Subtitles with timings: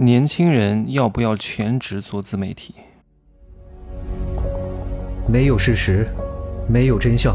[0.00, 2.72] 年轻人要不要全职做自媒体？
[5.26, 6.06] 没有事实，
[6.68, 7.34] 没有真相，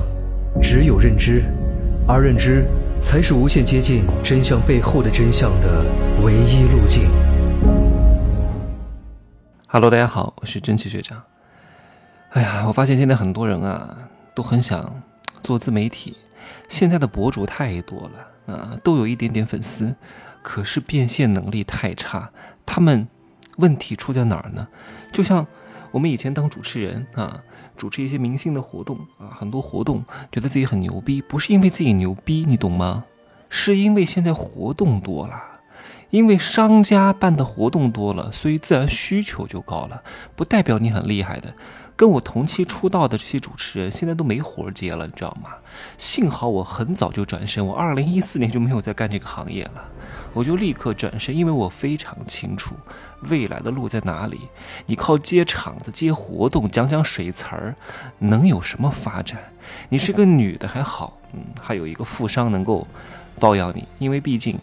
[0.61, 1.43] 只有认知，
[2.07, 2.65] 而认知
[3.01, 5.83] 才是无限接近真相背后的真相的
[6.23, 7.09] 唯一路径。
[9.67, 11.21] Hello，大家好，我是蒸汽学长。
[12.29, 15.03] 哎呀，我发现现在很多人啊都很想
[15.41, 16.15] 做自媒体，
[16.69, 18.09] 现在的博主太多
[18.47, 19.93] 了啊，都有一点点粉丝。
[20.43, 22.29] 可是变现能力太差，
[22.65, 23.07] 他们
[23.57, 24.67] 问题出在哪儿呢？
[25.11, 25.47] 就像
[25.91, 27.41] 我们以前当主持人啊，
[27.75, 33.05] 主持一些明星的活动啊，很多活动觉得自己很牛逼，不是因为自己牛逼，你懂吗？
[33.49, 35.41] 是因为现在活动多了，
[36.09, 40.03] 因为商家办的活动多了，所以自然需求就高了，
[40.35, 41.53] 不代表你很厉害的。
[41.95, 45.51] 跟我同期出道的这些主持人，现在都没活接了，你知道吗？
[45.97, 49.85] 幸好我很早就转身，我二零一四年就没有再干这个行业了，
[50.33, 52.75] 我就立刻转身，因为我非常清楚
[53.29, 54.41] 未来的路在哪里。
[54.87, 57.75] 你靠接场子、接活动、讲讲水词儿，
[58.19, 59.39] 能有什么发展？
[59.89, 62.87] 你是个女的还好，嗯，还有一个富商能够
[63.39, 64.59] 包养你，因为毕竟。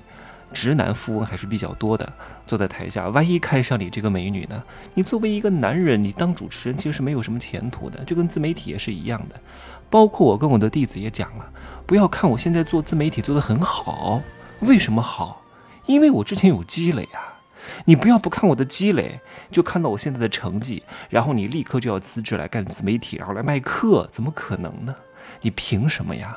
[0.53, 2.13] 直男富翁还是比较多的，
[2.47, 4.63] 坐在台下，万一看上你这个美女呢？
[4.95, 9.41] 你作为一个男人，你当主持人其实是没有什么前途的，就跟自媒体也是一样的。
[9.89, 11.51] 包括我跟我的弟子也讲了，
[11.87, 14.23] 不要看我现在做自媒体做得很好，
[14.61, 15.43] 为什么好？
[15.87, 17.39] 因为我之前有积累啊。
[17.85, 24.95] 你不要不看我的积累，就看到我现在的成绩，然后你立刻就要辞职来干自媒体，然后来卖课，怎么可能呢？
[25.43, 26.37] 你凭什么呀？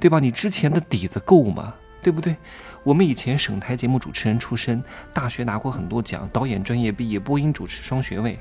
[0.00, 0.18] 对吧？
[0.18, 1.74] 你之前的底子够吗？
[2.04, 2.36] 对不对？
[2.84, 8.38] 我们以前省台节目主持人出身，大学拿过很多奖，导演专业毕业，播音主持双学位，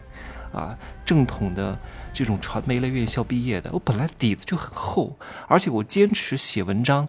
[0.52, 1.80] 啊，正统的
[2.14, 7.08] 这种传媒类院校毕业的，我本来底子就很厚，而且我坚持写文章。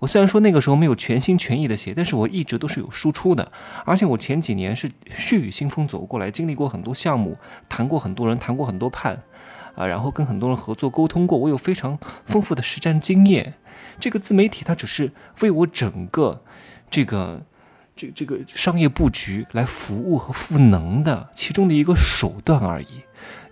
[0.00, 3.50] 我虽然说那个时候没有全心全意的写，但是我一直都是有输出的。
[3.86, 7.38] 而且我前几年是血雨腥风走过来，经历过很多项目，
[7.70, 9.22] 谈过很多人，谈过很多判，
[9.74, 13.54] 啊，然后跟很多人合作沟通过，我有非常丰富的实战经验。
[13.98, 16.42] 这个自媒体它只是为我整个。
[16.90, 17.42] 这个，
[17.96, 23.02] 这这个商业布局来服务和赋能的其中的一个手段而已。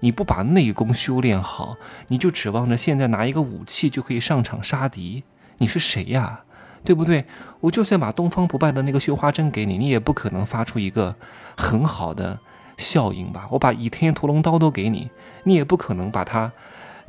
[0.01, 1.77] 你不把内功修炼好，
[2.09, 5.25] 你就指望着现在拿一个武器就可以上场杀敌？
[5.59, 6.43] 你是谁呀？
[6.85, 7.25] 对不对？
[7.61, 11.17] 我就算把东方不败的那个绣花针给你，你也不可能发出一个
[11.57, 12.41] 很好的
[12.77, 13.49] 效应吧？
[13.51, 15.11] 我把倚天屠龙刀都给你，
[15.45, 16.53] 你也不可能把它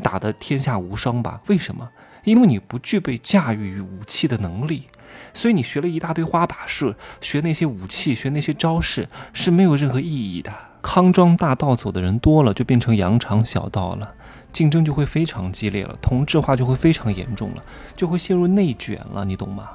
[0.01, 1.41] 打得天下无双吧？
[1.47, 1.89] 为什么？
[2.23, 4.87] 因为你不具备驾驭武器的能力。
[5.33, 10.51] 所以你学了一大堆花把式，学那些武器，学那些招式是没有任何意义的。
[10.81, 14.13] 康庄大道走的人多了，就变成羊肠小道了，
[14.51, 17.63] 竞争就会非常激烈了，同质化就会非常严重了，
[17.95, 19.69] 就会陷入内卷了，你懂吗？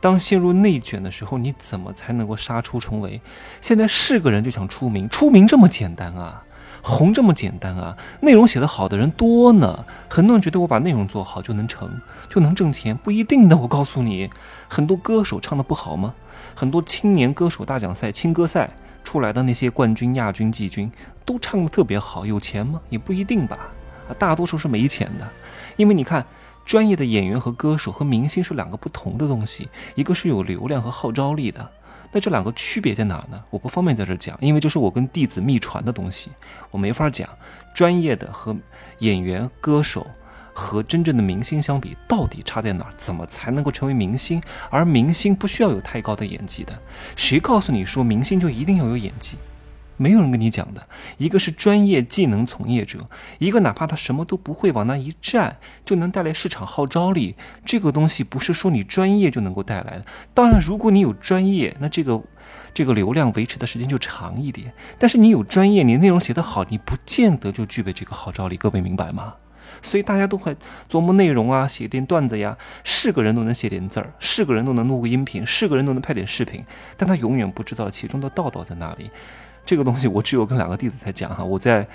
[0.00, 3.20] 当陷入内卷的时候，你怎么才能够杀出重围？
[3.60, 6.42] 现在是个人就想出名，出名这么简单啊？
[6.82, 7.96] 红这么简单啊？
[8.20, 9.84] 内容写得好的人多呢。
[10.08, 11.90] 很多人觉得我把内容做好就能成，
[12.28, 13.56] 就能挣钱，不一定的。
[13.56, 14.30] 我告诉你，
[14.68, 16.14] 很多歌手唱得不好吗？
[16.54, 18.70] 很多青年歌手大奖赛、青歌赛
[19.02, 20.92] 出来的那些冠军、亚军、季军，
[21.24, 22.80] 都唱得特别好，有钱吗？
[22.88, 23.58] 也不一定吧。
[24.08, 25.28] 啊，大多数是没钱的。
[25.76, 26.24] 因为你看，
[26.66, 31.70] 专业的演员和歌手和明星是两个不同的东西，一个是有流量和号召力的。
[32.10, 33.40] 那这两个区别在哪呢？
[33.50, 36.30] 我不方便在这讲，因为这是我跟弟子秘传的东西，
[36.72, 37.28] 我没法讲。
[37.72, 38.56] 专业的和
[38.98, 40.06] 演员、歌手
[40.52, 42.86] 和真正的明星相比，到底差在哪？
[42.96, 44.42] 怎么才能够成为明星？
[44.68, 46.76] 而明星不需要有太高的演技的，
[47.14, 49.36] 谁告诉你说明星就一定要有演技？
[49.96, 50.86] 没有人跟你讲的，
[51.18, 53.08] 一个是专业技能从业者，
[53.38, 57.34] 一个哪怕他什么都不会，往那一站就能带来市场号召力。
[57.64, 60.04] 这个东西不是说你专业就能够带来的。
[60.34, 62.22] 当然，如果你有专业，那这个
[62.74, 64.72] 这个流量维持的时间就长一点。
[64.98, 68.56] 但是你有专业，你内容写得好，你不见得就具备这个号召力。
[68.56, 69.34] 各位明白吗？
[69.82, 70.56] 所以大家都会
[70.88, 76.64] 琢磨内容啊，写点段子呀，是个人都能写点字儿，是个人都能录个音频，是个人都能拍点视频，
[76.96, 79.10] 但他永远不知道其中的道道在哪里。
[79.66, 81.86] 这个东西我只有跟两个弟子才讲哈，我在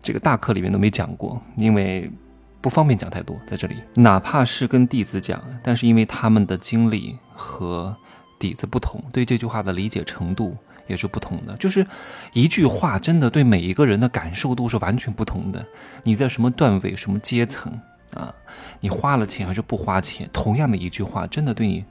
[0.00, 2.08] 这个大课里面都没讲过，因为
[2.60, 3.36] 不方便讲太多。
[3.44, 7.94] 在这里，哪怕是跟弟子讲，但是因为他们的经历和
[8.38, 10.56] 底子不同，对这句话的理解程度
[10.86, 11.56] 也是不同的。
[11.56, 11.84] 就是
[12.32, 15.66] 一句话，真的对每一个人的感受度是完全不同的。
[16.04, 17.72] 你在什么段位、什么阶层
[18.14, 18.32] 啊？
[18.78, 20.30] 你花了钱还是不花钱？
[20.32, 21.84] 同样的一句话，真的对你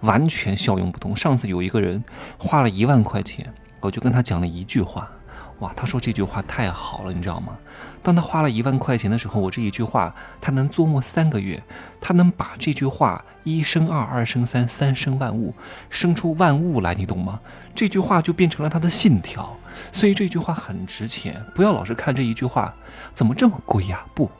[0.00, 1.14] 完全效用不同。
[1.14, 2.02] 上次有一个人
[2.38, 3.52] 花了一万块钱。
[3.82, 5.10] 我就跟他讲了一句话，
[5.58, 7.58] 哇，他说这句话太好了，你知道吗？
[8.02, 11.62] 当他花了一万块钱的时候，我这一句话他能琢磨三个月，
[12.00, 15.54] 他能把这句话一生二，二生三，三生万物，
[15.90, 17.40] 生出万物来，你懂吗？
[17.74, 19.56] 这句话就变成了他的信条，
[19.92, 21.44] 所以这句话很值钱。
[21.54, 22.74] 不要老是看这一句话
[23.14, 24.04] 怎么这么贵呀？
[24.14, 24.30] 不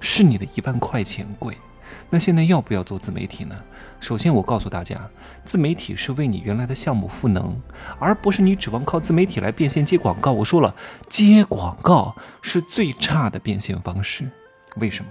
[0.00, 1.56] 是你的一万块钱贵。
[2.10, 3.56] 那现在要不要做自媒体呢？
[4.00, 5.00] 首先，我告诉大家，
[5.44, 7.60] 自媒体是为你原来的项目赋能，
[7.98, 10.32] 而不是你指望靠自媒体来变现接广告。
[10.32, 10.74] 我说了，
[11.08, 14.28] 接广告是最差的变现方式。
[14.76, 15.10] 为什么？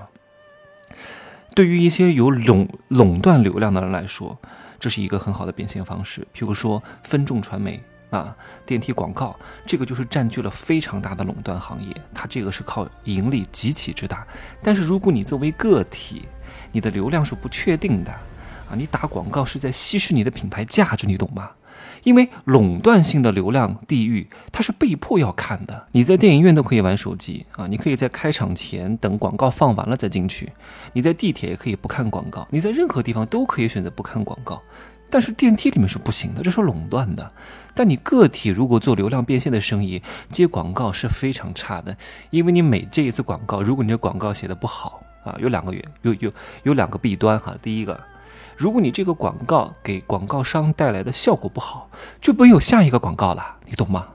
[1.56, 4.38] 对于一些有垄垄断流量的人来说，
[4.80, 6.22] 这是一个很好的变现方式。
[6.34, 7.82] 譬如说分众传媒
[8.14, 14.26] 啊，电梯广告，这个就是占据了非常大的垄断行业，它这个是靠盈利极其之大。
[14.62, 16.26] 但是如果你作为个体，
[16.72, 21.50] 你的流量是不确定的，啊，你打广告是在稀释你的品牌价值，你懂吗？
[22.04, 25.88] 因为垄断性的流量地域，它是被迫要看的。
[25.94, 30.52] 你在电影院都可以玩手机啊，你可以在开场前等广告放完了再进去，
[30.92, 34.62] 你在地铁也可以不看广告，你在任何地方都可以选择不看广告。
[35.14, 37.32] 但是电梯里面是不行的，这是垄断的。
[37.76, 40.02] 但你个体如果做流量变现的生意，
[40.32, 41.96] 接广告是非常差的，
[42.32, 45.04] 因为你每接一次广告，如果你这广告写的不好。
[45.24, 46.34] 啊，有两个原有有
[46.64, 47.56] 有两个弊端哈。
[47.62, 47.98] 第一个，
[48.58, 51.90] 如果你这个广告给广告商带来的效果不好，
[52.20, 54.08] 就没有下一个广告了，你懂吗？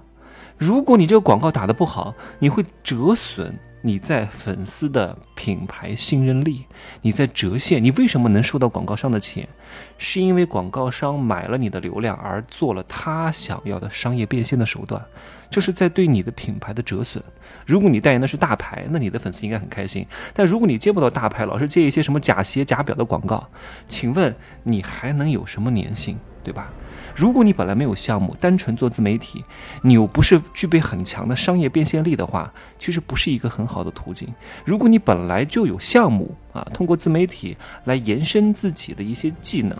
[0.58, 3.56] 如果你这个广告打得不好，你会折损。
[3.88, 6.66] 你在粉丝的品牌信任力，
[7.00, 7.82] 你在折现。
[7.82, 9.48] 你为什么能收到广告商的钱？
[9.96, 15.02] 是因为广告商买了你的流量而做了他想要的商业变现的手段，
[15.48, 17.24] 这是在对你的品牌的折损。
[17.64, 20.06] 如果你代言的是大牌，那你的粉丝应该很开心。
[20.34, 23.48] 但如果你接不到大牌，老是接一些什么假鞋、假表的广告，
[23.86, 26.70] 请问你还能有什么粘性，对吧？
[27.18, 29.44] 如果你本来没有项目，单纯做自媒体，
[29.82, 32.48] 你又不是具备很强的商业变现力的话，
[32.78, 34.28] 其实不是一个很好的途径。
[34.64, 37.56] 如果你本来就有项目啊，通过自媒体
[37.86, 39.76] 来延伸自己的一些技能，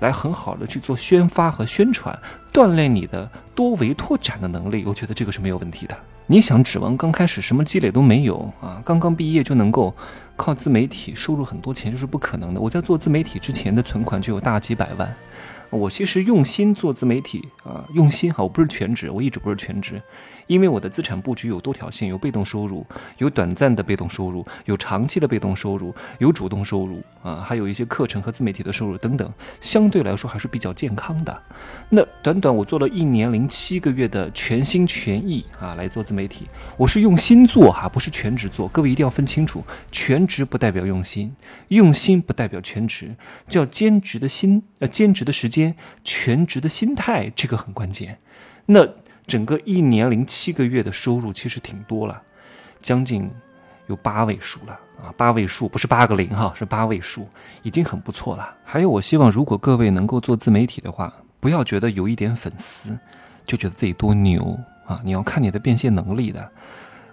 [0.00, 2.18] 来很好的去做宣发和宣传，
[2.52, 5.96] 锻炼你的多维拓展的能力，我觉得这个是没有问题的。
[6.26, 9.94] 你想指望刚开始什么积累都没有啊，刚刚毕业就能够
[10.42, 12.60] 靠自媒体收入很多钱，就是不可能的。
[12.60, 15.14] 我在做自媒体之前的存款就有大几百万。
[15.70, 20.02] 我其实用心做自媒体啊，用心哈，我不是全职，我一直不是全职，
[20.46, 22.84] 因为我的资产布局有多条线，有被动收入，
[23.16, 31.42] 有短暂的被动收入，有长期的被动收入，有主动收入啊，还有一些课程和自媒体的收入等等，相对来说还是比较健康的。
[31.88, 36.46] 那短短我做了一年零七个月的全心全意啊来做自媒体，
[36.76, 41.36] 我是用心做哈，不是全职做，各位一定要分清楚，全职不代表用心，
[41.68, 43.14] 用心不代表全职，
[43.46, 45.74] 叫兼职的心，呃，兼职的时间。
[46.02, 48.18] 全职的心态，这个很关键。
[48.66, 48.88] 那
[49.26, 52.22] 整个一年零七个月的收入其实挺多了，
[52.78, 53.30] 将近
[53.88, 55.12] 有八位数了啊！
[55.16, 57.28] 八位数不是八个零哈，是八位数，
[57.62, 58.56] 已经很不错了。
[58.64, 62.98] 还有，我希望如果各位能够做自媒体的话，不要觉得有一点粉丝
[63.44, 65.00] 就觉得自己多牛啊！
[65.04, 66.50] 你要看你的变现能力的。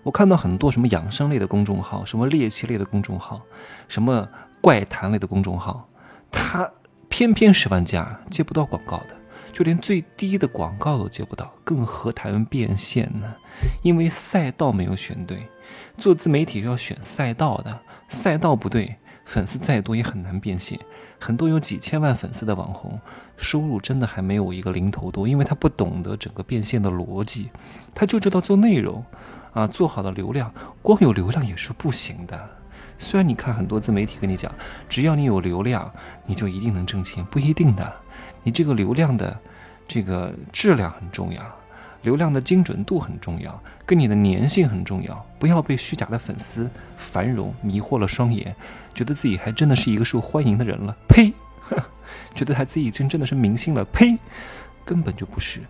[0.04, 3.42] 我看到很多什么养生类的公众号，什么猎奇类的公众号，
[3.88, 4.28] 什么
[4.62, 5.88] 怪谈类的公众号，
[6.32, 6.70] 他。
[7.12, 9.16] 偏偏十万加接不到广告的，
[9.52, 13.34] 就连最低的广告都接不到，更何谈变现呢？
[13.82, 15.50] 因为赛道没有选对，
[15.98, 17.80] 做自媒体要选赛道的，
[18.10, 20.80] 赛道不对，粉丝再多也很难变现。
[21.20, 23.00] 很多有几千万粉丝的网红，
[23.38, 27.50] 收入真的还没有一个零头多，因为他不懂得整个变现的逻辑，
[27.96, 29.04] 他就知道做内容，
[29.54, 32.50] 啊，做好的流量，光有流量也是不行的。
[32.98, 34.54] 虽然你看很多自媒体跟你讲，
[34.90, 35.92] 只要你有流量，
[36.26, 37.94] 你就一定能挣钱，不一定的。
[38.44, 39.40] 你这个流量的
[39.88, 41.42] 这个质量很重要，
[42.02, 45.26] 流量的精准度很重要，跟你的粘性很重要。
[45.40, 48.56] 不要被虚假的粉丝繁荣迷惑了双眼，
[48.94, 50.96] 觉得自己还真的是一个受欢迎的人了。
[51.08, 51.34] 呸！
[52.36, 53.86] 觉得他自己真真的是明星了。
[53.86, 54.18] 呸！
[54.84, 55.62] 根本就不是。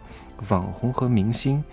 [0.47, 1.63] 网红和明星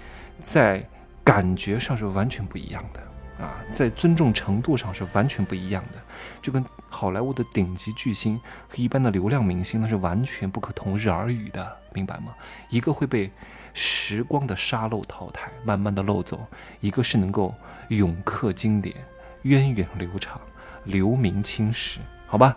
[0.42, 0.86] 在
[1.26, 3.00] 感觉上是完全不一样的。
[3.44, 6.00] 啊，在尊重程度上是完全不一样的，
[6.40, 12.34] 就跟好莱坞的顶级巨星和一般的流量明星那是完全不可同日而语的，明白吗？
[12.70, 13.30] 一个会被
[13.74, 16.38] 时光的沙漏淘汰，慢慢的漏走；
[16.80, 17.54] 一个是能够
[17.88, 18.96] 永刻经典，
[19.42, 20.40] 源远流长，
[20.84, 22.00] 留名青史。
[22.26, 22.56] 好吧，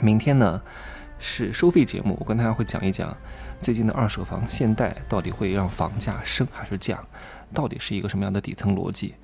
[0.00, 0.60] 明天呢
[1.22, 3.16] 是收费节目，我跟大家会讲一讲
[3.60, 6.98] 最近的二手房现代到底会让房价升还是降，
[7.54, 9.14] 到底是一个什么样的底层逻辑。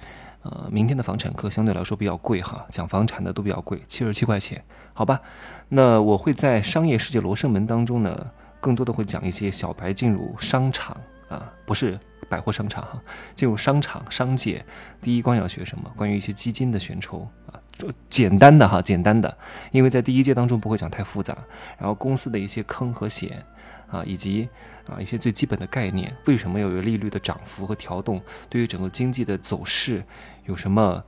[0.43, 4.65] 呃，明天的房产课相对来说比较贵哈，讲房产的都比较贵，七十七块钱，
[4.95, 5.21] 好吧？
[5.69, 10.97] 那我会在商业世界罗生门当中呢，更多的会讲一些小白进入商场
[11.29, 13.03] 啊，不是百货商场哈，
[13.35, 14.65] 进入商场商界，
[15.03, 15.91] 第一关要学什么？
[15.97, 17.58] 关于一些基金的选筹啊，
[18.09, 19.37] 简单的哈，简单的，
[19.71, 21.37] 因为在第一阶当中不会讲太复杂。
[21.79, 23.43] 然后公司的一些坑和险
[23.91, 24.49] 啊，以及
[24.89, 28.21] 啊一些最基本的概念，为什么要有利率的涨幅和调动？
[28.49, 30.03] 对于整个经济的走势
[30.47, 31.03] 有什么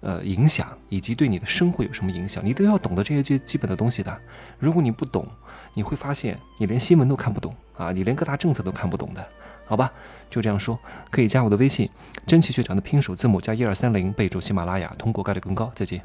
[0.00, 0.68] 呃影响？
[0.88, 2.44] 以及对你的生活有什么影响？
[2.44, 4.16] 你都要懂得这些最基本的东西的。
[4.58, 5.26] 如果你不懂，
[5.74, 9.26] 你会发现你连新闻都看不懂啊，你连各大政策都看不懂的。
[9.70, 9.92] 好吧，
[10.28, 10.76] 就这样说，
[11.12, 11.88] 可以加我的微信，
[12.26, 15.70] 真奇学长的拼手字母加一二三零，备注喜马拉雅，通过概率更高。
[15.76, 16.02] 再见。